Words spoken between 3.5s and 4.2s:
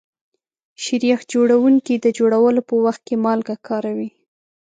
کاروي.